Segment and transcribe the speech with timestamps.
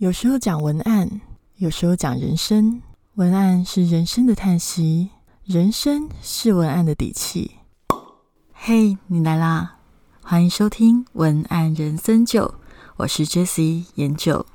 [0.00, 1.20] 有时候讲文案，
[1.56, 2.80] 有时候讲人生。
[3.16, 5.10] 文案是人生的叹息，
[5.44, 7.56] 人生是文案的底气。
[8.50, 9.76] 嘿，你来啦！
[10.22, 12.46] 欢迎收听《文案人生九》，
[12.96, 14.46] 我是 Jessie 研九。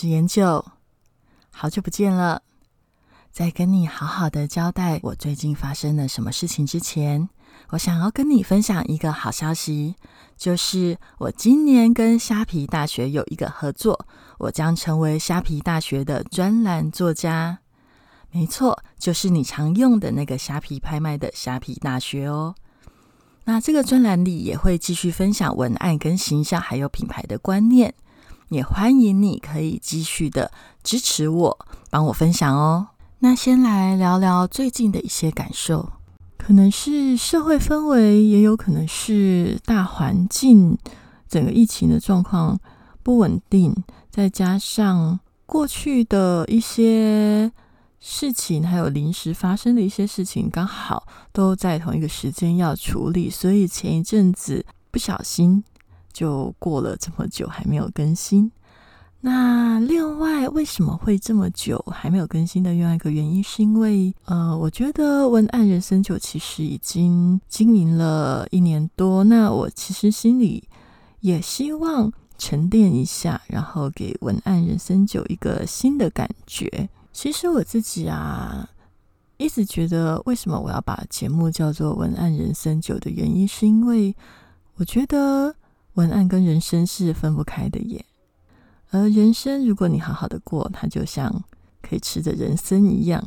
[0.00, 0.64] 是研究，
[1.50, 2.40] 好久不见了。
[3.30, 7.28] 在跟你好好的交代我最近发生了什么事情之前，
[7.68, 9.96] 我想要跟你分享一个好消息，
[10.38, 14.06] 就是我今年跟虾皮大学有一个合作，
[14.38, 17.58] 我将成为虾皮大学的专栏作家。
[18.30, 22.54] 没错，就是你常用的那个虾皮拍卖的虾皮大学哦。
[23.44, 27.92] 那这个专栏里也会继续分享文案跟形象，还有品牌的观念。
[28.50, 32.88] 也欢迎你可以继续的支持我，帮我分享哦。
[33.20, 35.92] 那先来聊聊最近的一些感受，
[36.36, 40.76] 可能是社会氛围，也有可能是大环境，
[41.28, 42.58] 整个疫情的状况
[43.02, 43.72] 不稳定，
[44.10, 47.52] 再加上过去的一些
[48.00, 55.62] 事情，还有临时发生的一些事情，刚好都在同一个时间要处理，所以前一阵子不小心。
[56.12, 58.50] 就过了这么久还没有更新，
[59.20, 70.68] 那另外为什么会这么久还没有更新的另外一个原因，是因为呃，我觉得文案人生酒其实已经经营了一年多，那我其实心里
[71.20, 76.88] 也希望沉淀一下，然后给文案人生酒一个新的感觉。
[77.12, 78.68] 其实我自己啊，
[79.36, 84.16] 一直觉得为什么我要把节目叫做文案人生酒的原因，是因为
[84.76, 85.54] 我觉得。
[86.00, 88.02] 文案跟人生是分不开的耶，
[88.88, 91.44] 而人生如果你好好的过，它就像
[91.82, 93.22] 可以吃的人参一样，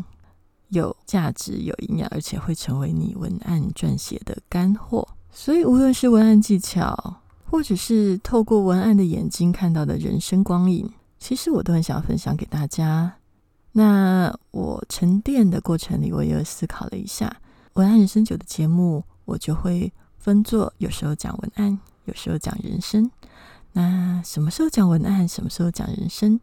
[0.70, 5.08] 有价值、有营养，而且会成为你文案撰写的干货。
[5.30, 13.14] 所以，无论是文案技巧，或者是透过文案的眼睛看到的人生光影，其实我都很想要分享给大家。
[13.74, 17.38] 那我沉淀的过程里，我也思考了一下，
[17.74, 21.78] 文案人生九的节目，我就会分作，有时候讲文案。
[22.06, 23.10] 有时候讲人生，
[23.74, 26.40] 那什么时候讲文案，什么时候讲人生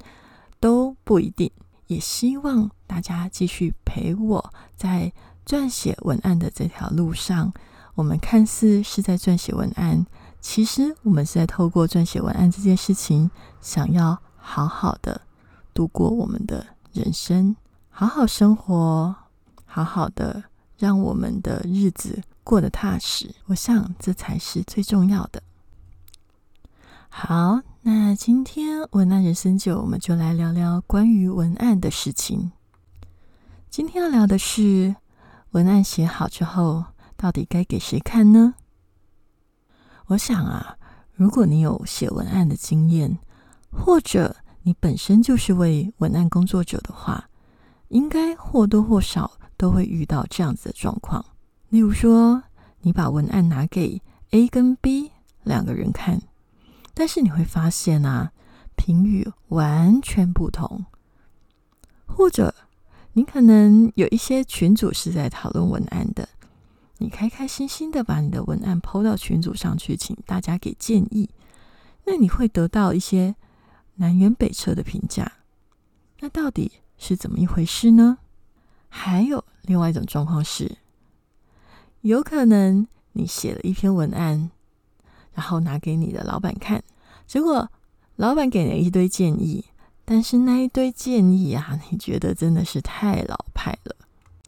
[0.58, 1.50] 都不一定。
[1.86, 5.12] 也希望大家继续陪我在
[5.44, 7.52] 撰写文案的这条路上。
[7.96, 10.06] 我们看似是在撰写文案，
[10.40, 13.28] 其实我们是在透过撰写文案这件事情，
[13.60, 15.20] 想要好好的
[15.74, 17.56] 度过我们的人生，
[17.88, 19.12] 好好生活，
[19.66, 20.44] 好好的
[20.78, 23.34] 让我们的日子过得踏实。
[23.46, 25.42] 我想这才是最重要的。
[27.22, 32.50] 好，那今天文案人生九，我们就来聊聊关于文案的事情。
[33.68, 34.96] 今天要聊的是
[35.50, 36.82] 文案写好之后，
[37.18, 38.54] 到底该给谁看呢？
[40.06, 40.78] 我想啊，
[41.12, 43.18] 如果你有写文案的经验，
[43.70, 47.28] 或者你本身就是位文案工作者的话，
[47.88, 51.22] 应该或多或少都会遇到这样子的状况。
[51.68, 52.42] 例如说，
[52.80, 54.00] 你把文案拿给
[54.30, 55.12] A 跟 B
[55.44, 56.22] 两个人看。
[56.94, 58.32] 但是你会发现啊，
[58.76, 60.84] 评语完全不同，
[62.06, 62.54] 或者
[63.12, 66.28] 你可能有一些群组是在讨论文案的，
[66.98, 71.30] 你开开心心的把你的文案抛到群组上去，请大家给建议，
[72.04, 73.34] 那你会得到一些
[73.96, 75.32] 南辕北辙的评价，
[76.20, 78.18] 那到底是怎么一回事呢？
[78.88, 80.78] 还有另外一种状况是，
[82.02, 84.50] 有可能你写了一篇文案。
[85.32, 86.82] 然后拿给你的老板看，
[87.26, 87.68] 结果
[88.16, 89.64] 老板给了一堆建议，
[90.04, 93.96] 但是那一堆建议啊，你觉得真的是太老派了，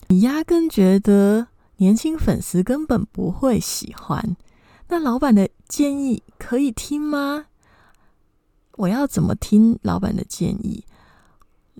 [0.07, 4.35] 你压根觉得年轻粉丝根本不会喜欢。
[4.89, 7.45] 那老板的建议可以听吗？
[8.73, 10.83] 我要怎么听老板的建议？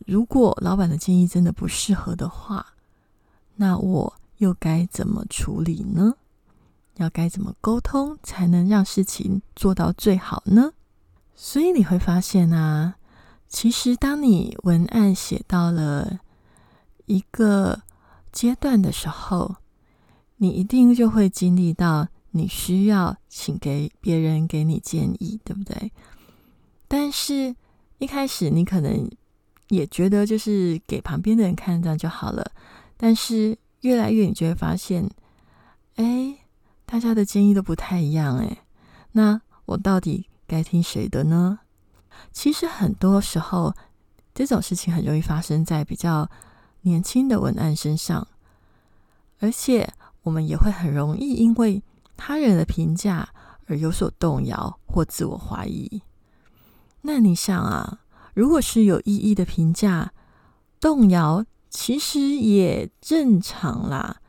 [0.07, 2.73] 如果老板的建议真的不适合的话，
[3.55, 6.15] 那我又该怎么处理呢？
[6.97, 10.73] 要该怎么沟通才能让事情做到最好呢？
[11.35, 12.95] 所以你会发现啊，
[13.47, 16.19] 其实当你文案写到了
[17.05, 17.81] 一个
[18.31, 19.55] 阶段的时候，
[20.37, 25.91] 你一定就会经历到你需要请给别人给你建议，对不对？
[26.87, 27.55] 但是
[27.97, 29.09] 一开始你可能
[29.69, 32.51] 也觉得就是给旁边的人看这样就好了，
[32.97, 35.09] 但是越来越你就会发现，
[35.95, 36.37] 哎，
[36.93, 38.55] 大家的建议都不太一样，哎，
[39.13, 41.57] 那我到底该听谁的呢？
[42.31, 43.73] 其实很多时候，
[44.31, 46.29] 这种事情很容易发生在比较
[46.81, 48.27] 年轻的文案身上，
[49.39, 49.91] 而且
[50.21, 51.81] 我们也会很容易因为
[52.15, 53.27] 他人的评价
[53.65, 56.03] 而有所动摇或自我怀疑。
[57.01, 58.01] 那你想啊，
[58.35, 60.13] 如果是有意义的评价，
[60.79, 64.19] 动摇其实也正常啦。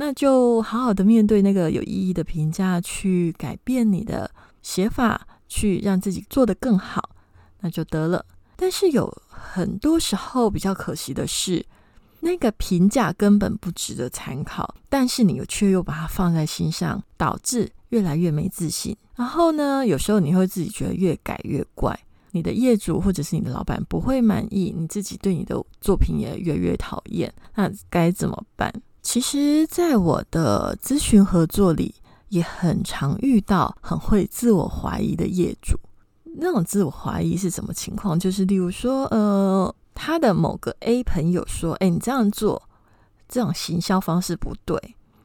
[0.00, 4.30] 那就好好的面对那个有意义的评价，去改变你的
[4.62, 7.10] 写法，去让自己做得更好。
[7.58, 8.24] 那就得了。
[8.54, 11.66] 但是有很多时候比较可惜的是，
[12.20, 18.96] 那个评价根本不值得参考，但是你又却又把它放在心上，导致越来越没自信。
[19.16, 21.98] 然后呢，有时候你会自己觉得越改越怪，
[22.30, 27.32] 你的业主或者是你的老板不会满意，你自己对你的作品也越越讨厌。
[27.56, 28.72] 那该怎么办？
[29.02, 31.94] 其实，在我的咨询合作里，
[32.28, 35.78] 也很常遇到很会自我怀疑的业主。
[36.40, 38.18] 那种自我怀疑是什么情况？
[38.18, 42.62] 就是例如说，呃，他的某个 A 朋友说：“哎，你这样做，
[43.28, 44.78] 这种行销方式不对。”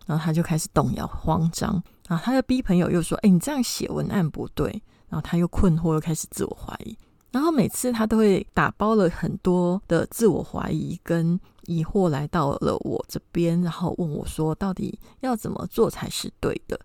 [0.08, 1.82] 然后他就开始动摇、慌张。
[2.08, 6.98] 然后他的 B 朋友又说：“哎，你这样写文案不对。”然后他又困惑，又开始自我怀疑。
[7.34, 16.80] 然后每次他都会打包了很多的自我怀疑跟疑惑来到了我这边，然后问我说：“到底要怎么做才是对的？”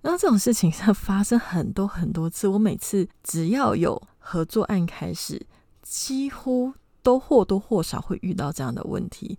[0.00, 5.44] 然后这种事情是发生很多很多次，我每次只要有合作案开始，
[5.82, 6.72] 几乎
[7.02, 9.38] 都或多或少会遇到这样的问题。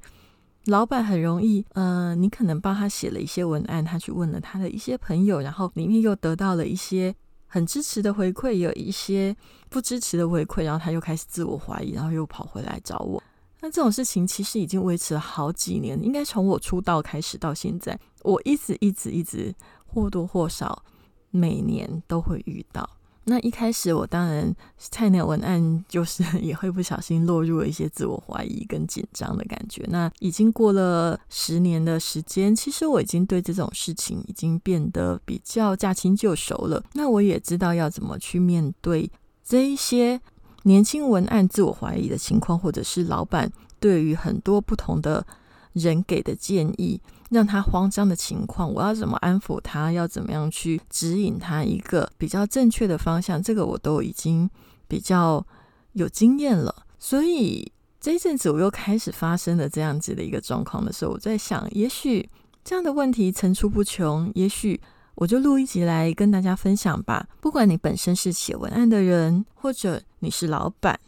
[0.66, 7.16] 老板很容易，呃，你可能帮他写了一些文案，他去问了他的一些朋友，然后里面又得到了一些
[7.48, 9.34] 很支持的回馈，有一些
[9.70, 13.22] 不支持的回馈，然后他又开始自我怀疑，然后又跑回来找我。
[13.62, 19.54] 那这种事情其实已经维持了好几年，应该从我出道开始到现在，我一直一直一直。
[19.90, 20.84] 或多或少
[21.32, 22.88] 每年都会遇到。
[23.24, 29.84] 那一开始我当然菜鸟文案就是也会不小心落入了一些自我怀疑跟紧张的感觉。
[29.88, 36.84] 那已经过了十年的时间，其实我已经对这种事情已经变得比较驾轻就熟了。
[36.94, 39.10] 那我也知道要怎么去面对
[39.48, 40.20] 这一些
[40.64, 43.50] 年轻文案自我怀疑的情况，或者是老板
[43.80, 45.26] 对于很多不同的
[45.72, 47.00] 人给的建议。
[47.30, 49.92] 让他慌张的情况，我要怎么安抚他？
[49.92, 53.42] 要怎么样去指引他一个比较正确的方向？
[53.42, 54.50] 这个我都已经
[54.88, 55.46] 比较
[55.94, 56.74] 有经验了。
[56.98, 57.70] 所以
[58.00, 62.30] 这一阵子我又开始发生了这样子的一个状况的时候，我在想，也许
[62.64, 64.80] 这样的问题层出不穷，也许
[65.18, 67.28] 我就录一集来跟大家分享吧。
[67.42, 71.00] 不管你本身是写文案的人，或者你是老板，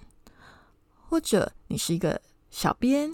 [1.07, 2.19] 或者你是一个
[2.49, 3.13] 小编，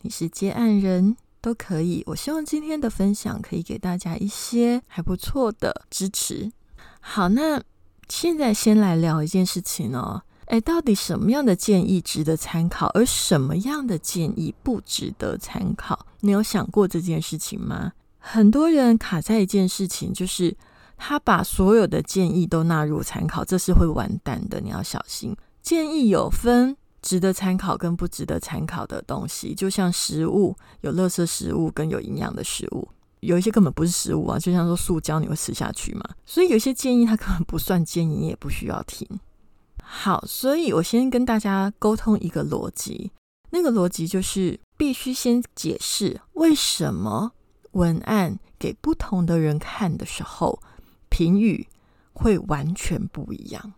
[0.00, 1.16] 你是接案人。
[1.42, 6.52] 都可以，我希望今天的分享可以给大家一些还不错的支持。
[7.00, 7.60] 好，那
[8.08, 10.22] 现在先来聊一件事情哦。
[10.46, 16.06] 哎，到底什么样的建议值得参考，而什么样的建议不值得参考？
[16.20, 17.92] 你有想过这件事情吗？
[18.22, 20.56] 很多人卡在一件事情，就是
[20.96, 25.36] 他把所有的建议都纳入参考，这是会完蛋的，你要小心。
[25.60, 26.76] 建议有分。
[27.02, 32.88] 值得参考跟不值得参考的东西，就像食物有垃圾食物跟有营养的食物，
[33.18, 36.04] 有一些根本不是食物啊，就像说塑胶你会吃下去吗？
[36.24, 39.04] 所以有些建议它根本不算建议，也不需要听。
[39.82, 43.10] 好，所以我先跟大家沟通一个逻辑，
[43.50, 47.32] 那个逻辑就是必须先解释为什么
[47.72, 50.60] 文案给不同的人看的时候，
[51.08, 51.66] 评语
[52.12, 53.74] 会完全不一样。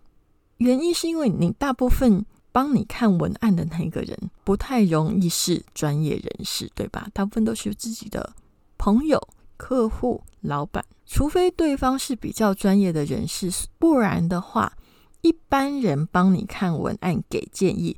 [0.58, 2.24] 原因是因为你大部分。
[2.54, 7.08] 帮你看文案的那个人不太容易是专业人士，对吧？
[7.12, 8.32] 大部分都是自己的
[8.78, 9.20] 朋友、
[9.56, 14.72] 客户、老板，除非对方是比较专业的人士，不然的话，
[15.22, 17.96] 一般人帮你看文案给建议，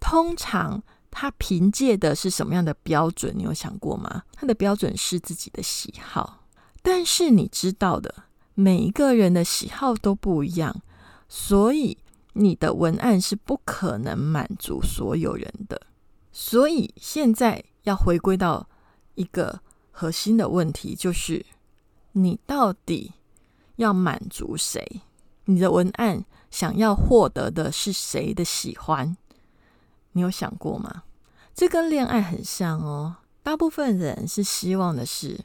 [0.00, 0.82] 通常
[1.12, 3.32] 他凭借的是什么样的标准？
[3.36, 4.24] 你有想过吗？
[4.32, 6.44] 他的标准是自己的喜好，
[6.82, 10.82] 但是你知道的，每一个人的喜好都不一样，
[11.28, 11.98] 所以。
[12.34, 15.78] 你的文案是不可能满足所有人的，
[16.32, 18.66] 所以现在要回归到
[19.16, 21.44] 一个核心的问题，就是
[22.12, 23.12] 你到底
[23.76, 25.02] 要满足谁？
[25.44, 29.14] 你的文案想要获得的是谁的喜欢？
[30.12, 31.02] 你有想过吗？
[31.54, 33.16] 这跟恋爱很像哦。
[33.42, 35.40] 大部分人是希望的是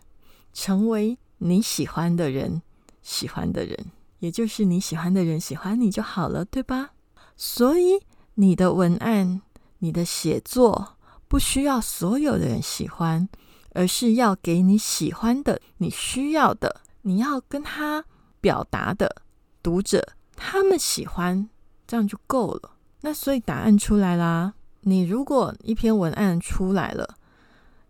[0.54, 2.62] 成为你喜欢的人
[3.02, 3.92] 喜欢的人。
[4.20, 6.90] 也就是你喜欢的人喜欢你就好了，对吧？
[7.36, 8.02] 所以
[8.34, 9.44] 你的文案、
[9.78, 10.98] 你的写作
[11.28, 13.30] 不需要所有的人喜欢，
[13.74, 18.04] 而是要给你喜欢的、你需要的、你要跟他
[18.42, 19.22] 表达的
[19.62, 21.48] 读者，他们喜欢，
[21.86, 22.72] 这样就够了。
[23.02, 24.56] 那所以答案出来啦。
[24.88, 27.06] 你如果一篇文案出来了，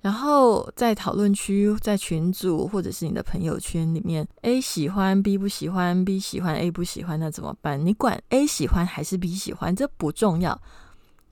[0.02, 7.86] 然后在讨论区、在群组或者是你的朋友圈里面，A 喜欢，B 不喜欢；B 喜欢，A 不喜欢，那怎么办？
[7.86, 10.60] 你管 A 喜欢还是 B 喜欢，这不重要。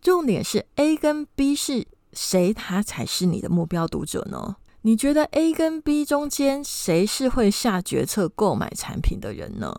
[0.01, 4.57] 重点是 A 跟 B 是谁，他才是你的目标读者呢？
[4.83, 9.75] 你觉得 A 跟 B 中间谁是会下决策购买产品的人呢？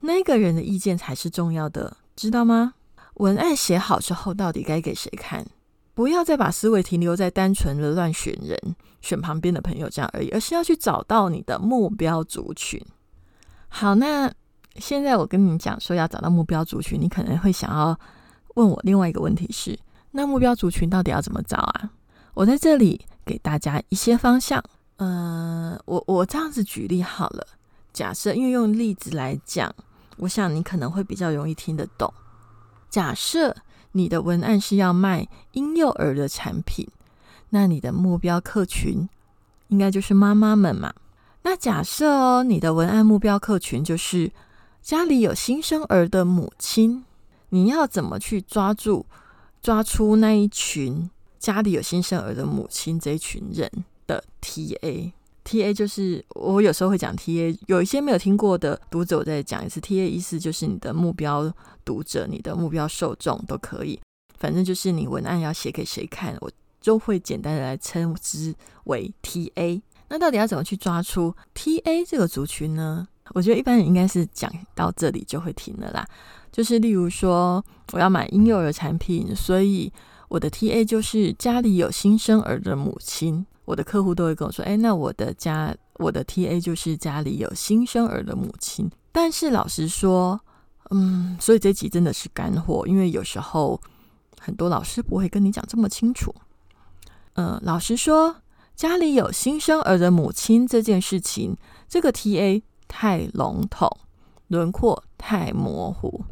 [0.00, 2.74] 那个人的意见才是重要的，知道吗？
[3.14, 5.46] 文案写好之后，到底该给谁看？
[5.92, 8.56] 不要再把思维停留在单纯的乱选人、
[9.02, 12.80] 选旁边的朋友这样而已，而是要去找到你的目标族群。
[13.68, 14.32] 好，那
[14.76, 17.98] 现在我跟你讲说要找到目标族群，你可能会想要
[18.54, 19.78] 问我另外一个问题是：
[20.12, 21.90] 那目标族群到底要怎么找啊？
[22.32, 24.62] 我在这里给大家一些方向。
[24.96, 27.46] 嗯，我我这样子举例好了。
[27.92, 29.74] 假设因为用例子来讲，
[30.16, 32.10] 我想你可能会比较容易听得懂。
[32.90, 33.56] 假设。
[33.92, 36.86] 你的文案是要卖婴幼儿的产品，
[37.48, 39.08] 那你的目标客群
[39.66, 40.94] 应该就是妈妈们嘛？
[41.42, 44.30] 那假设哦，你的文案目标客群就是
[44.80, 47.04] 家里有新生儿的母亲，
[47.48, 49.04] 你要怎么去抓住、
[49.60, 53.68] 抓出那一群家里有新生儿的母亲这一群人
[54.06, 55.12] 的 T A？
[55.42, 59.80] T A 就是我有时候会讲 T A，有一些没有听过的读者，我再讲一次。
[59.80, 61.52] T A 意思就是你的目标
[61.84, 63.98] 读者、你的目标受众都可以，
[64.38, 68.54] 反正就是你文案要写给谁看，我就会简单的来称之
[68.84, 69.82] 为 T A。
[70.08, 73.08] 那到底要怎么去抓出 T A 这个族群呢？
[73.32, 76.06] 我觉得一般人应该是讲到这里就会停了啦。
[76.50, 79.92] 就是例如说，我要买婴幼儿产品，所以
[80.28, 83.46] 我的 T A 就是家里有新生儿的母亲。
[83.70, 90.40] 我的客户都会跟我说：“哎，那我的家，我的 T A 就是家里有新生儿的母亲。”但是老实说，
[90.90, 93.80] 嗯，所以这集真的是干货，因为有时候
[94.40, 96.34] 很多老师不会跟你讲这么清楚。
[97.34, 98.34] 嗯，老实说，
[98.74, 101.56] 家里有新生儿的母亲这件事情，
[101.88, 103.88] 这个 T A 太笼统，
[104.48, 106.24] 轮廓太模糊，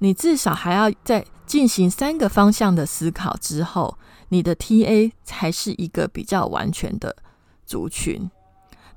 [0.00, 3.96] 你至少还要在进行三个方向的思考之后。
[4.28, 7.16] 你的 TA 才是一个比较完全的
[7.64, 8.30] 族群。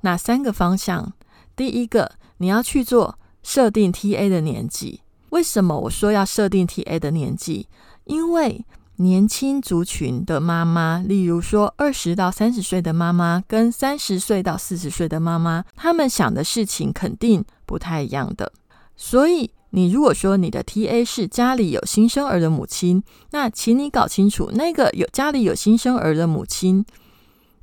[0.02, 1.12] 哪三个方向？
[1.54, 5.02] 第一个，你要去做设定 TA 的年纪。
[5.30, 7.66] 为什么我说要设定 TA 的年纪？
[8.04, 8.64] 因为
[8.96, 18.52] 年轻族群的妈妈，例如说二十到三十岁的妈妈，跟三十岁到四十岁的妈妈，他们想的事情肯定不太一样的。
[18.96, 19.50] 所以。
[19.70, 26.86] 你如果说你的 TA 是家里有新生儿的母亲，那请你搞清楚，那个有家里有新生儿的母亲，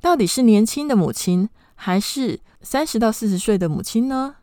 [0.00, 4.36] 到底是年轻的母亲，还是三十到四十岁的母亲呢？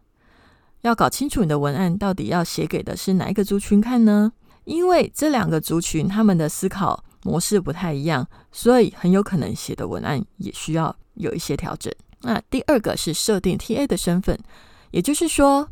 [0.82, 4.34] 要搞清楚你的文案到底要写给的是哪一个族群看呢？
[4.66, 11.94] 因为这两个族群他们的思考模式不太一样，所以很有可能写的文案也需要有一些调整。
[12.24, 14.38] 那第二个是设定 TA 的身份，
[14.92, 15.70] 也就是说。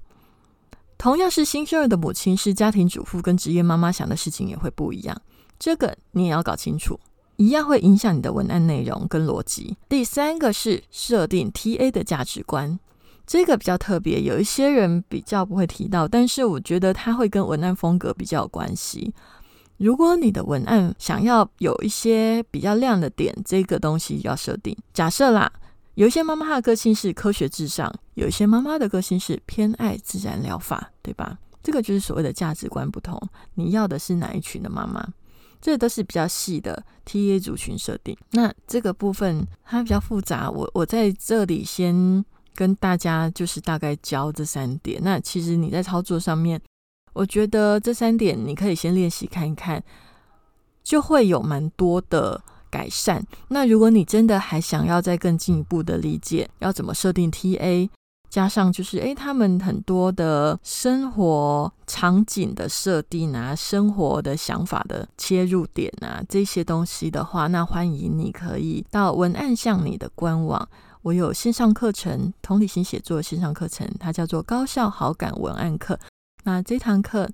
[1.01, 5.19] 同样是新生儿的母亲，是家庭主妇跟职业妈妈想的事情也会不一样，
[5.57, 6.99] 这个你也要搞清楚，
[7.37, 9.75] 一样会影响你的文案内容跟逻辑。
[9.89, 12.77] 第三个是设定 TA 的价值观，
[13.25, 19.11] 这个比较特别，有一些人比较不会提到，但是我觉得它会跟文案风格比较有关系。
[19.77, 24.77] 如果你的文案想要有一些比较亮的点，这个东西要设定。
[24.93, 25.51] 假设啦。
[26.01, 31.37] 有一些妈妈她的个性是科学至上，有一些妈妈的个性是偏爱自然疗法，对吧？
[31.61, 33.21] 这个就是所谓的价值观不同。
[33.53, 35.07] 你要的是哪一群的妈妈？
[35.61, 38.17] 这都是比较细的 T A 族群设定。
[38.31, 44.99] 那这个部分它比较复杂，我我在这里先跟大家就是大概教这三点。
[45.03, 46.59] 那其实你在操作上面，
[47.13, 49.83] 我觉得这三点你可以先练习看一看，
[50.83, 52.41] 就会有蛮多的。
[52.71, 53.23] 改善。
[53.49, 57.89] 那如果你真的还想要再更进一步的理解，要怎么设定 TA，
[58.29, 70.67] 加上就是诶，他们很多的生活场景的设定啊，生活的想法的切入点啊，这些东西的话，那欢迎你可以到文案向你的官网，
[71.01, 75.99] 我有线上课程，同理心写作线上课程，它叫做高效好感文案课。
[76.45, 77.29] 那这堂课。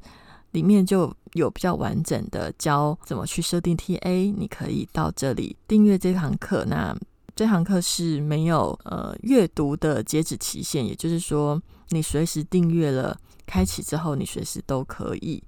[0.52, 6.66] 里面就有比较完整的教怎么去设定 TA，你可以到这里订阅这堂课。
[6.66, 6.94] 那
[7.36, 15.42] 这堂课是没有呃阅读的截止期限，也就是说你随时订阅了，开启之后你随时都可以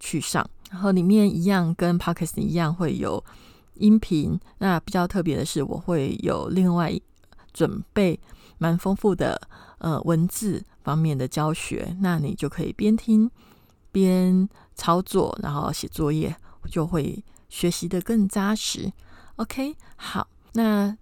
[0.00, 0.44] 去上。
[0.70, 3.22] 然后里面一样跟 Podcast 一样会有
[3.74, 4.40] 音频。
[4.58, 6.98] 那比较特别的是，我会有另外
[7.52, 8.18] 准备
[8.58, 9.40] 蛮丰富的
[9.78, 13.30] 呃文字方面的教学，那你就可以边听
[13.92, 16.34] 边操作，然后写作业，
[16.70, 18.92] 就会学习的更扎实。
[19.36, 20.96] OK，好，那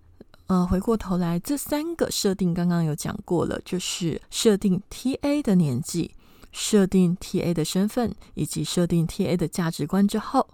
[0.47, 6.14] 呃回过头来，这三个设定刚刚有讲过了，就是设定 TA 的年纪。
[6.55, 10.47] 设定 TA 的身份以及设定 TA 的价值观之后，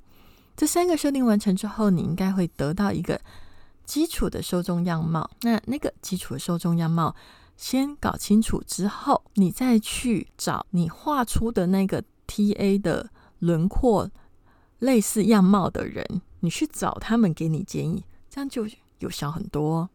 [0.56, 3.20] 这三个设定完成之后，你应该会得到一个
[3.84, 5.28] 基础的受众样貌。
[5.40, 7.16] 那那个基础的受众样貌
[7.56, 14.08] 先搞清楚之后，你再去找你画出的那个 TA 的轮廓
[14.78, 18.64] 类似样貌的人，你去找他们给你建议，这样就
[19.00, 19.88] 有效很多。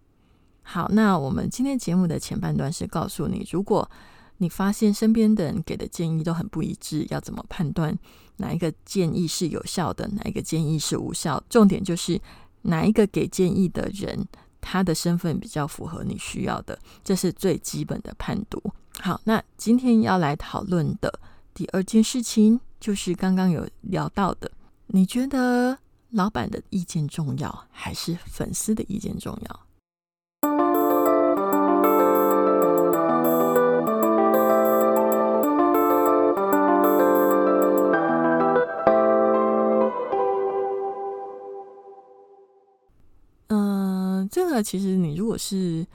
[0.63, 3.89] 好，那我们今天节目的前半段是告诉你，如果
[4.37, 7.97] 你发现身边的人给的建议都很不一致，要怎么判断
[8.37, 11.41] 哪一个建议是有效的，哪一个建议是无效？
[11.47, 12.19] 重点就是
[12.63, 14.25] 哪一个给建议的人，
[14.59, 18.61] 他的身份比较符合你需要的，这是最基本的判读。
[18.99, 21.19] 好，那今天要来讨论的
[21.53, 24.51] 第二件事情，就是刚刚有聊到的，
[24.87, 25.77] 你觉得
[26.09, 29.59] 老板的意见重要，还是粉丝的意见重要？
[43.49, 45.85] 嗯这个其实你如果是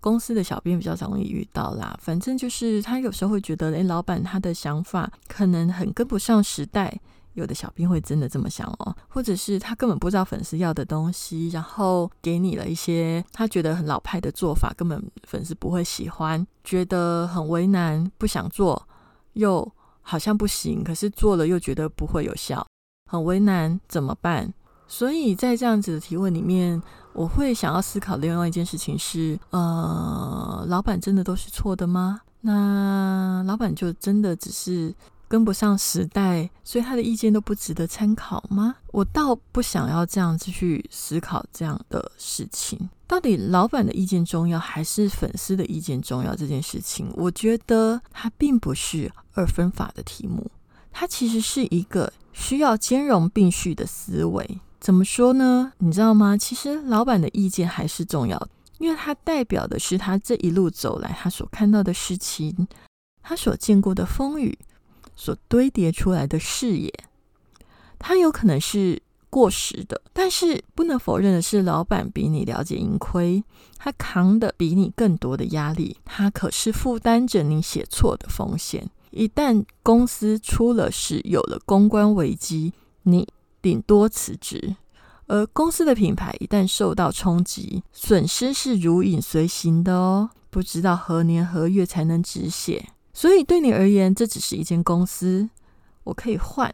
[0.00, 1.98] 公司的小编，比较容易遇到啦。
[2.02, 7.00] 反正就是他有时候会觉得，哎，老板他的想法可能很跟不上时代。
[7.34, 18.88] 有的小编会真的这么想哦，或者是他根本不知道粉丝要的东西，然后给你了一些他觉得很老派的做法，根本粉丝不会喜欢，觉得很为难，不想做，
[19.34, 22.66] 又好像不行，可是做了又觉得不会有效，
[23.08, 24.52] 很为难，怎么办？
[24.88, 26.82] 所以在这样子的提问里面。
[27.18, 32.20] 我会想要思考另外一件事情是，呃，老板真的都是错的吗？
[32.42, 34.94] 那老板就真的只是
[35.26, 38.76] 跟不上时代，所以他的意见都不值得参考吗？
[38.92, 42.88] 我倒不想要这样子去思考这样的事情。
[43.08, 46.36] 到底老板的意见重要还是粉丝的意见重要？
[46.36, 50.48] 这件事情，我觉得它并不是二分法的题目，
[50.92, 54.60] 它其实是一个需要兼容并蓄的思维。
[54.80, 55.72] 怎么说呢？
[55.78, 56.36] 你知道吗？
[56.36, 62.68] 其实老板的意见还是重要的，因为他代表的是他这一路走来他所看到的事情，
[63.22, 64.56] 他所见过的风雨，
[65.16, 66.92] 所堆叠出来的视野。
[67.98, 73.42] 他有可能是过时的，但是不能否认的是，老板比你了解盈亏，
[73.76, 78.88] 他扛的比你更多的压力，他可是负担着你写错的风险。
[79.10, 83.26] 一旦公司出了事，有了公关危机，你。
[83.60, 84.76] 顶多辞职，
[85.26, 92.88] 而公司的品牌一旦受到冲击，损失是如影随形的哦，不知道何年何月才能止血。
[93.12, 95.50] 所以对你而言，这只是一间公司，
[96.04, 96.70] 我可以换；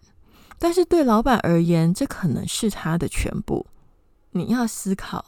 [0.59, 3.67] 但是对老板而言，这可能是他的全部。
[4.33, 5.25] 你要思考，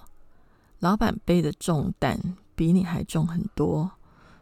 [0.80, 3.92] 老板背的重担比你还重很多，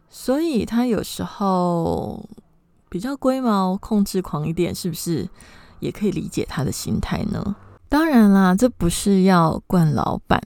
[0.09, 2.27] 所以他有时候
[2.89, 5.29] 比较龟毛、控制狂一点，是不是？
[5.79, 7.55] 也可以理解他的心态呢。
[7.87, 10.41] 当然啦，这不是要惯老板，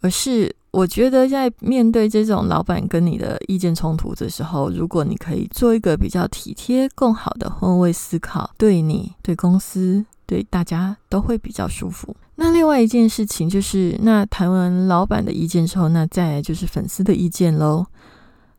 [0.00, 12.16] 而是我觉得在面对这种老板跟你的意见冲突的时候，如果你可以做一个比较体贴、更好的换位思考，对你、对公司、对大家都会比较舒服。
[12.36, 17.86] 那另外一件事情就是，那谈完老板的意见之后，那再来就是粉丝的意见喽。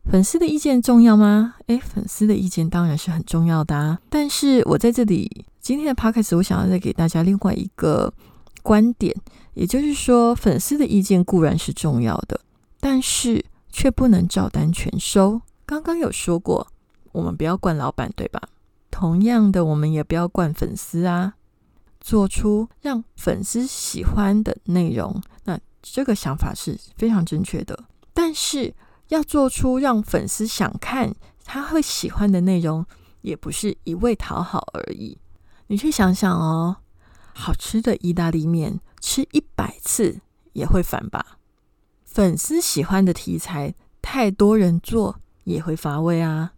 [0.08, 1.54] 粉丝的意见重要吗？
[1.66, 3.98] 诶，粉丝的意见当然是很重要的啊。
[4.08, 5.44] 但是我在这里。
[5.62, 8.12] 今天的 podcast 我想要再给大家另外一个
[8.64, 9.14] 观点，
[9.54, 12.40] 也就是说，粉丝的意见固然是重要的，
[12.80, 15.40] 但是却不能照单全收。
[15.64, 16.66] 刚刚有说过，
[17.12, 18.42] 我们不要惯老板，对吧？
[18.90, 21.34] 同样的，我们也不要惯粉丝啊，
[22.00, 25.22] 做出让粉丝喜欢的内容。
[25.44, 28.74] 那这个想法是非常正确的，但是
[29.10, 32.84] 要做出让粉丝想看、他会喜欢的内容，
[33.20, 35.16] 也不是一味讨好而已。
[35.72, 36.76] 你去想想哦，
[37.32, 40.20] 好吃的意大利面吃一百次
[40.52, 41.38] 也会烦吧？
[42.04, 46.52] 粉丝喜欢的题材，太多人做也会乏味啊。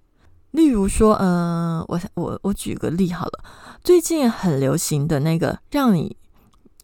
[0.51, 3.45] 例如说，嗯，我我我举个例好了，
[3.85, 6.17] 最近很流行的那个让你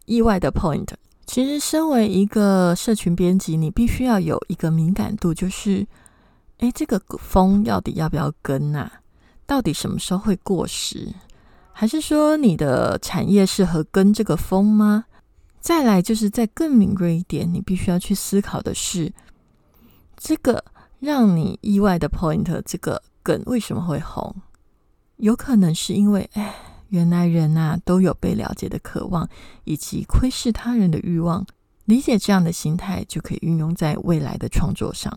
[0.05, 0.87] 意外的 point，
[1.25, 5.85] 其实身为一个社群编辑，你必须要有一个敏感度，就是，
[6.59, 8.89] 哎，这个风到底要不要跟啊？
[9.45, 11.13] 到底什么时候会过时？
[11.73, 15.05] 还是说你的产业适合跟这个风吗？
[15.59, 19.11] 再来就是再更敏锐一点，你必须要去思考的是，
[20.17, 20.63] 这个
[20.99, 24.35] 让你意外的 point，这个梗为什么会红？
[25.17, 26.55] 有可能是因为，哎，
[26.89, 29.29] 原来人啊都有被了解的渴望，
[29.63, 31.45] 以及窥视他人的欲望。
[31.85, 35.15] 理解这样的心态，就可以运用在未来的创作上。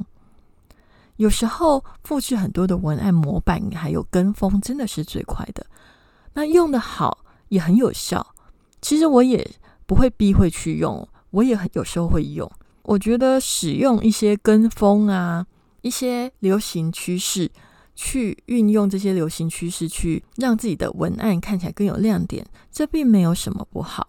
[1.16, 5.64] 有时候复制很多的文案模板，还有跟风，真的是最快的。
[6.34, 8.34] 那用的好也很有效。
[8.82, 9.50] 其实我也
[9.86, 12.50] 不会避讳去用，我也很有时候会用。
[12.82, 15.46] 我觉得使用一些跟风啊，
[15.80, 17.50] 一些流行趋势，
[17.94, 24.08] 去运用这些流行趋势，去让自己的文案看起来更有亮点，这并没有什么不好。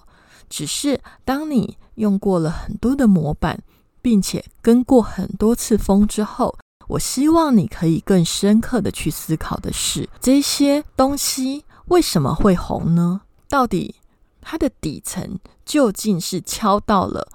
[0.49, 3.63] 只是当你用过了很多的模板，
[4.01, 6.55] 并且跟过很多次风之后，
[6.87, 13.21] 我希望你可以更深刻的去思考的是，这些东西为什么会红呢？
[13.47, 13.95] 到底
[14.41, 17.27] 它的底层究竟是敲到了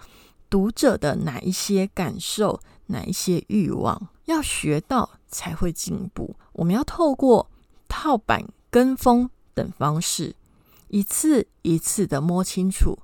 [0.48, 4.08] 读者的哪一些感受、哪一些欲望？
[4.26, 6.36] 要学到才会进步。
[6.52, 7.50] 我们要透过
[7.88, 10.34] 套板、跟风等方式。
[10.88, 12.98] 一次一次的摸清楚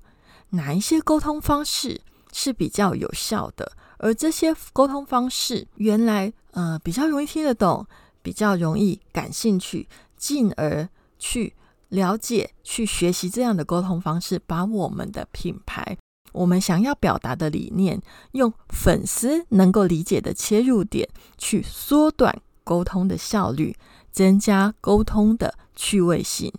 [0.50, 2.00] 哪一些沟通方式
[2.32, 7.86] 是比较有效的，而这些沟通方式原来呃比较容易听得懂，
[8.22, 11.54] 比较容易感兴趣，进而去
[11.88, 15.96] 了解、去学习这样的沟通方式，把我们的品牌、
[16.32, 18.02] 我们想要表达的理念，
[18.32, 23.76] 用粉丝能够理解的切入点，去缩短沟通的效率，
[24.10, 26.52] 增加沟通的趣味性。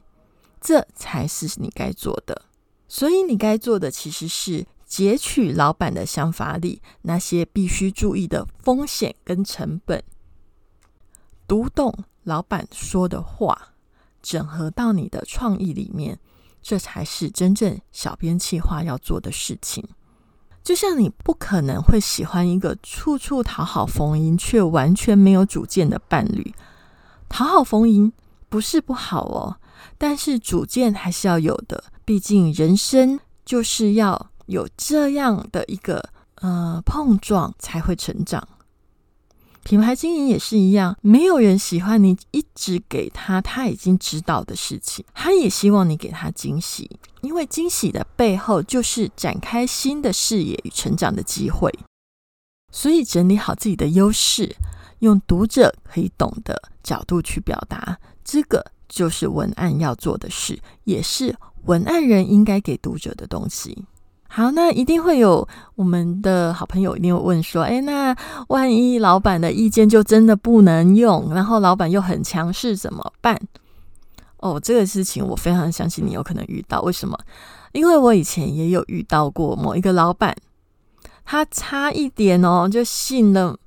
[0.59, 2.41] 这才是你该做的，
[2.87, 10.03] 所以你该做的其实是截取老板的想法里那些必须注意的风险跟成本，
[11.47, 11.93] 读懂
[12.23, 13.75] 老板说的话，
[14.27, 16.19] 整合到你的创意里面，
[16.61, 19.81] 这才是真正小编企划要做的事情。
[20.61, 26.53] 就像你不可能会喜欢一个处处讨好逢迎却完全没有主见的伴侣，
[27.29, 28.11] 讨好逢迎
[28.49, 29.55] 不是不好哦。
[29.97, 36.03] 但是主见还是要有的，毕竟人生就是要有这样的一个
[36.41, 38.45] 呃碰撞才会成长。
[39.67, 51.69] 品牌经营也是一样，没有人喜欢你一直给他他已经知道的事情，他也希望你给他惊喜，因为惊喜的背后就是展开新的视野与成长的机会。
[52.71, 54.56] 所以整理好自己的优势，
[54.99, 58.71] 用读者可以懂的角度去表达这个。
[58.88, 63.84] 就是文案要做的事，也是文案人应该给读者的东西。
[64.29, 68.15] 好，那一定会有我们的好朋友一定会问说：“哎，那
[68.49, 73.39] 万一老板的意见就真的不能用，然后老板又很强势怎么办？”
[74.37, 76.81] 哦，这个事情我非常相信你有可能遇到。
[76.81, 77.17] 为什么？
[77.71, 80.35] 因为我以前也有遇到过某一个老板，
[81.25, 83.57] 他差一点哦就信了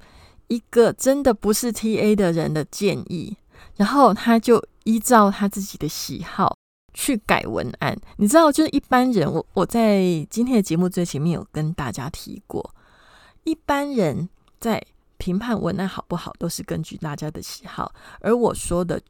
[0.48, 3.36] 一个真的不是 TA 的人的建议，
[3.76, 4.62] 然后他就。
[4.84, 6.56] 依照他自己的喜好
[6.92, 12.74] 去改文案，你知道，就是一般人，我我在今天的节目最前面有跟大家提过，
[13.44, 14.82] 一般人在
[15.16, 19.00] 评判文案好不好，都是根据大家的喜好，而我说的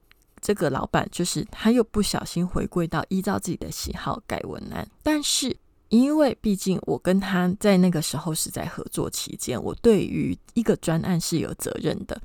[0.41, 5.57] 这个老板，就是他又不小心回归到依照自己的喜好改文案，但是
[5.89, 12.21] 因为毕竟我跟他在那个时候是在合作期间，我对于一个专案是有责任的。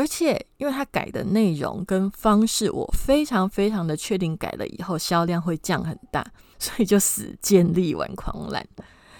[0.00, 6.24] 而且，因为他改的内容跟方式，我非常非常的确定，改了以后销量会降很大，
[6.58, 8.66] 所以就死建立完狂澜，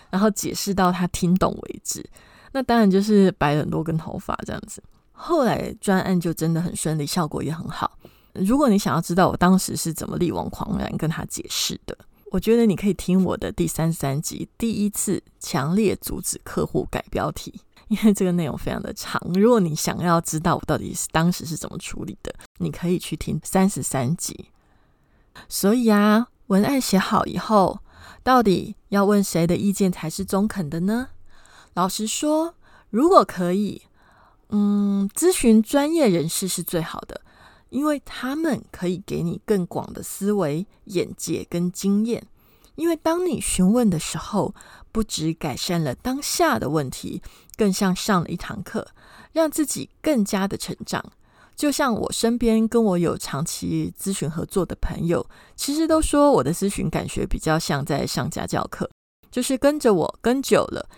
[0.08, 2.02] 然后解释到他听懂为止。
[2.52, 4.82] 那当然就是白很多根头发这样子。
[5.12, 7.98] 后来专案就真的很顺利，效果也很好。
[8.32, 11.94] 如果你想要知道我当时是怎么力挽狂澜跟他解释的，
[12.32, 17.60] 我觉得你可以听我的第三十三集，第一次强烈阻止客户改标题。
[17.90, 24.46] 因为这个内容非常的长，如果你想要知道我到底是当时是怎么处理的，你可以去听三十三集。
[25.48, 27.80] 所以啊，文案写好以后，
[28.22, 31.08] 到底要问谁的意见才是中肯的呢？
[31.74, 32.54] 老实说，
[32.90, 33.82] 如果可以，
[34.50, 37.20] 嗯，咨询专业人士是最好的，
[37.70, 42.24] 因为他们可以给你更广的思维、眼界跟经验。
[42.80, 44.54] 因为当你询问的时候，
[44.90, 47.20] 不只改善了当下的问题，
[47.54, 48.88] 更像上了一堂课，
[49.32, 51.04] 让自己更加的成长。
[51.54, 58.90] 就像我身边跟我有长期咨询合作的朋友，其实都说我的咨询感觉比较像在上家教课，
[59.30, 60.88] 就是跟着我跟久了，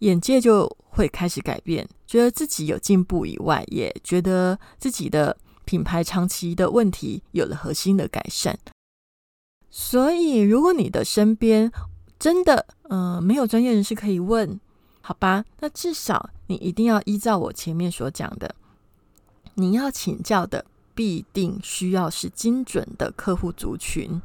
[0.00, 8.58] 眼界就会开始改变，觉得自己有进步以外，也觉得自己的品牌长期的问题有了核心的改善。
[9.70, 11.70] 所以，如果你的身边
[12.18, 14.58] 真的呃没有专业人士可以问，
[15.00, 18.54] 好吧，那至少你一定要依照我前面所讲的，
[19.54, 24.20] 你要请教的必定需要是精准的客户族群，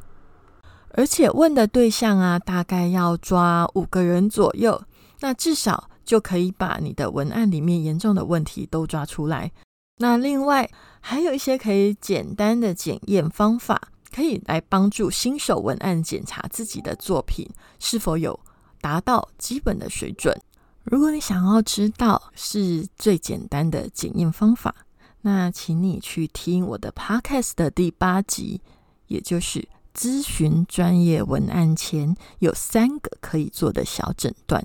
[0.90, 4.82] 而且问的对象啊，大概要抓五个人左右，
[5.20, 9.52] 那至少就可以把你的文案里面严重的问题都抓出来。
[9.98, 13.80] 那另外还有一些可以简单的检验方法，
[14.14, 17.50] 可以来帮助新手文案检查自己的作品
[17.80, 18.40] 是否有
[18.80, 20.40] 达到基本的水准。
[20.84, 24.76] 如果你想要知道是最简单的检验方法，
[25.22, 28.62] 那请你去听我的 podcast 的第八集，
[29.08, 34.64] 也就是咨询专业文案前有三个可以做的小诊断，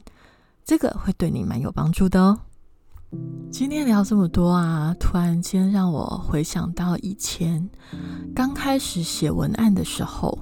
[0.65, 2.41] 这个会对你蛮有帮助的哦。
[3.51, 7.69] 今天聊这么多啊，突然间让我回想到以前
[8.35, 10.39] 刚开始写文案的时候。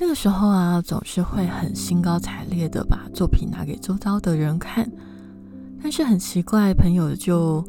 [0.00, 4.88] 那个时候啊，总是会很兴高采烈的把作品拿给周遭的人看，
[5.82, 7.64] 但是很奇怪，朋友就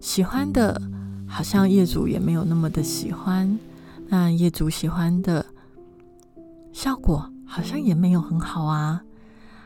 [0.00, 0.80] 喜欢的，
[1.26, 3.58] 好像业主也没有那么的喜欢。
[4.06, 5.44] 那业主喜欢的
[6.72, 9.02] 效果好像也没有很好啊。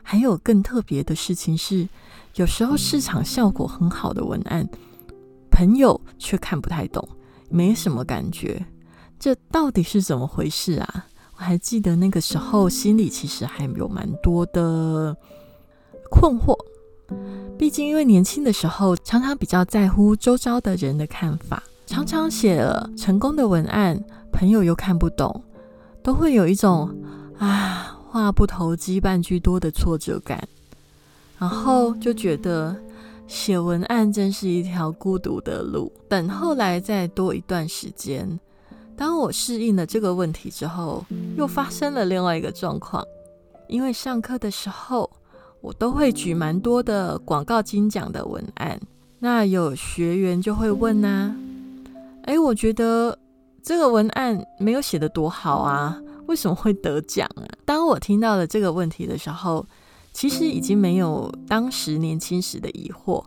[0.09, 1.89] 还有更特别的事情是，
[2.37, 4.65] 有时候市场效果很好的文案，
[5.51, 7.07] 朋友却看不太懂，
[7.51, 8.65] 没什么感觉。
[9.19, 11.07] 这到底是怎么回事啊？
[11.37, 15.17] 我还记得那个时候，心里其实还有蛮多的
[16.09, 16.57] 困惑。
[17.59, 25.43] 毕竟，因为年轻的时候，常常比较在乎周遭的人的看法，常常写了成功的文案，朋友又看不懂，
[26.01, 26.97] 都会有一种
[27.39, 30.43] 啊话不投机半句多的挫折感。
[31.39, 32.75] 然后就觉得
[33.27, 35.93] 写文案真是一条孤独的路。
[36.09, 38.41] 等后来再多一段时间。
[38.97, 41.05] 当我适应了这个问题之后，
[41.37, 43.05] 又发生了另外一个状况。
[43.69, 45.11] 因为上课的时候，
[45.61, 48.81] 我都会举蛮多的广告金奖的文案，
[49.19, 51.37] 那有学员就会问呐
[52.25, 53.19] ：“哎，我觉得
[53.63, 59.67] 这个文案没有写的多好啊，为什么会得奖啊？”当我听到了这个问题的时候，
[60.13, 63.25] 其实已经没有当时年轻时的疑惑。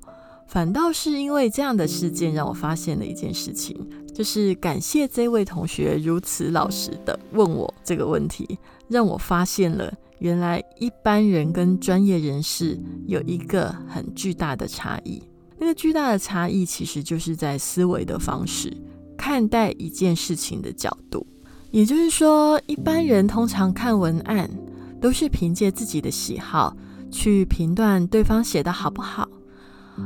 [0.47, 8.57] 反倒是因为这样的事件，让我发现了一件事情，就是感谢这位同学如此老实的问我这个问题，
[8.87, 15.21] 让我发现了原来一般人跟专业人士有一个很巨大的差异。
[15.59, 18.75] 那个巨大的差异，其实就是在思维的方式，
[19.15, 21.27] 看待一件事情的角度。
[21.71, 24.49] 也就是说，一般人通常看文案，
[24.99, 26.75] 都是凭借自己的喜好
[27.11, 29.27] 去评断对方写的好不好。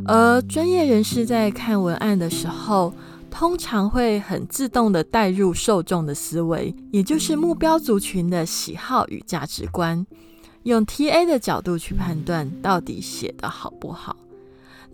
[0.05, 2.93] 而专业人士在看文案的时候，
[3.29, 10.05] 通常会很自动的带入受众的思维，也就是目标族群的喜好与价值观，
[10.63, 14.15] 用 TA 的角度去判断到底写的好不好。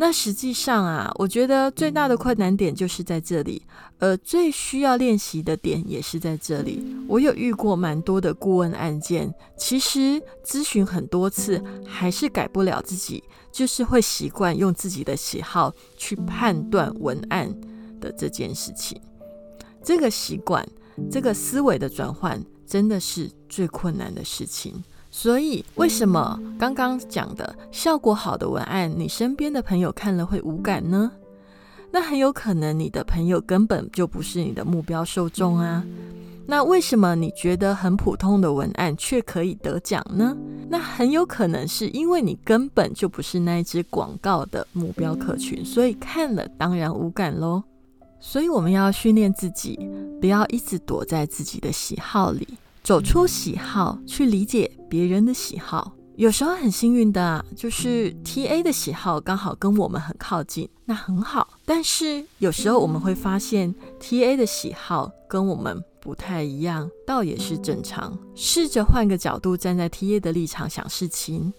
[0.01, 3.61] 那实际上啊，我觉得最大的困难点就是在这里，
[3.99, 6.81] 而最需要练习的点也是在这里。
[7.05, 17.53] 我有遇过蛮多的顾问案件，其实咨询很多次，还是改不了自己，就是会习惯用自己的喜好去判断文案
[17.99, 18.97] 的这件事情。
[19.83, 20.65] 这个习惯，
[21.11, 24.81] 这个思维的转换，真的是最困难的事情。
[25.11, 31.11] 所以，为什么刚刚讲的效果好的文案，你身边的朋友看了会无感呢？
[31.91, 35.83] 那很有可能你的朋友根本就不是你的目标受众啊。
[36.45, 40.35] 那为什么你觉得很普通的文案却可以得奖呢？
[40.67, 47.63] 那很有可能是因为你根本就不是那一支广告的目标客群，所以看了当然无感喽。
[48.19, 49.79] 所以我们要训练自己，
[50.19, 52.47] 不要一直躲在自己的喜好里。
[52.89, 55.93] 走出喜好，去理解别人的喜好。
[56.15, 61.47] 有时候很幸运的，就是 T A 的喜好刚好跟我们很靠近，那很好。
[61.67, 68.17] 但是有时候我们会发现 T A 的喜好跟我们不太一样，倒也是正常。
[68.33, 71.53] 试着换个角度，站在 T A 的立场想事情，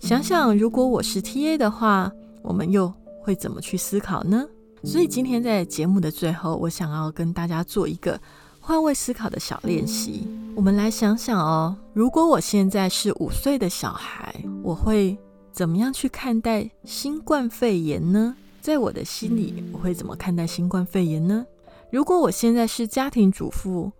[0.00, 2.10] 想想如果我是 T A 的话，
[2.42, 4.44] 我们又会怎么去思考呢？
[4.82, 8.20] 所以今天在节目的最后，我想要跟大家做一个。
[8.66, 10.26] 换位思考的小练习，
[10.56, 11.76] 我们来想想哦。
[11.92, 15.18] 如果我现在是五岁的小孩，我会
[15.50, 18.36] 怎么样去看待新冠肺炎呢？
[18.60, 21.44] 在我的心里，我会怎么看待新冠肺炎呢？
[21.90, 23.90] 如果我现在是家庭主妇，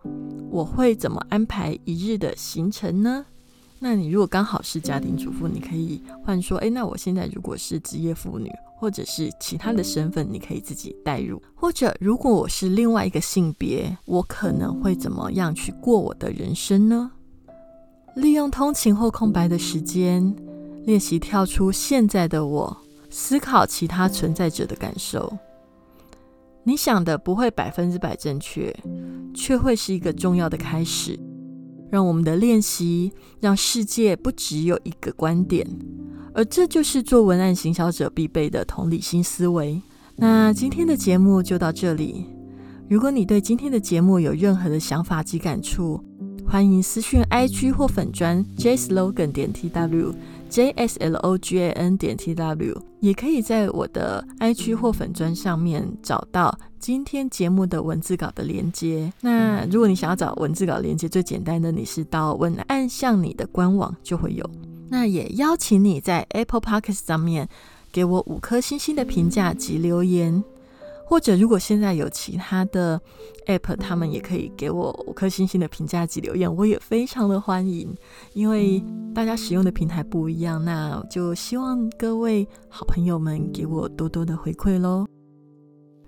[0.49, 3.25] 我会怎么安排一日的行程呢？
[3.87, 8.51] 那你如果刚好是家庭主妇，你可以换说：诶，那我现在如果是职业妇女。
[8.77, 11.41] 或者是其他的身份，你可以自己代入。
[11.55, 17.09] 或者，如果我是另外一个性别，我可能会怎么样去过我的人生呢？
[18.15, 20.35] 利用通勤或空白的时间，
[20.83, 22.77] 练习跳出现在的我，
[23.09, 25.31] 思考其他存在者的感受。
[26.63, 28.75] 你想的不会百分之百正确，
[29.33, 31.17] 却会是一个重要的开始。
[31.95, 35.65] 让我们的练习让世界不只有一个观点，
[36.33, 39.81] 而这就是做文案行销者必备的同理心思维。
[40.17, 42.25] 那今天的节目就到这里。
[42.89, 46.03] 如果你对今天的节目有任何的想法及感触，
[46.45, 50.13] 欢迎私讯 IG 或粉砖 jslogan 点 tw
[50.49, 59.11] jslogan 点 tw，也可以在我的 IG 或粉砖上面找到今天节目的文字稿的连接。
[59.21, 64.49] 那如果你想要找文字稿连接，最简单的你是到文案向你的官网就会有。
[64.89, 67.49] 那也邀请你在 Apple Podcast 上面
[67.91, 70.43] 给我五颗星星的评价及留言。
[71.05, 72.99] 或者，如果现在有其他的
[73.45, 77.95] App，他们也可以给我五颗星星的评价及留言，我也非常的欢迎。
[78.33, 85.05] 因为大家使用的平台不一样，那就希望各位好朋友们给我多多的回馈喽。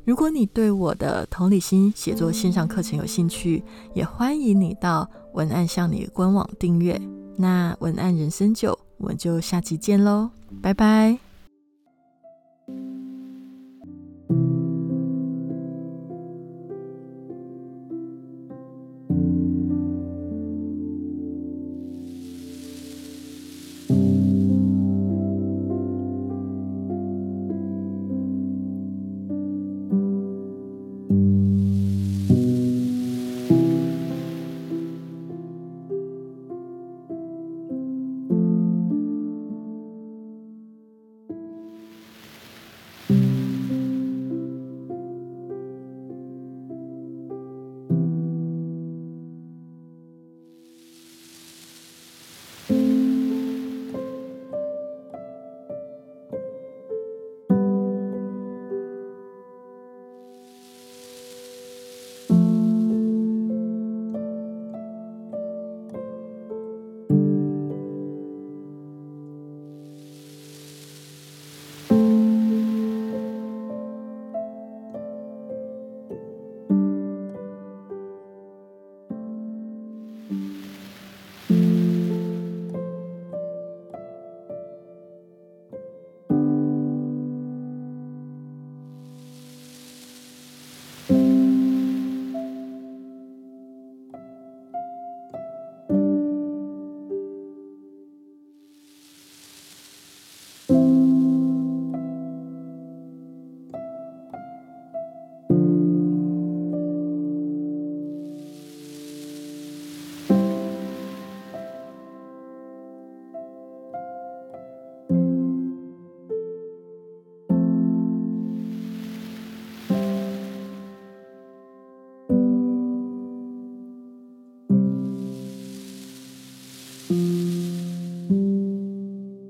[0.03, 6.99] 如果你对我的同理心写作线上课程有兴趣，也欢迎你到文案向你官网订阅。
[7.37, 10.31] 那文案人生九，我们就下期见喽，
[10.61, 11.26] 拜拜。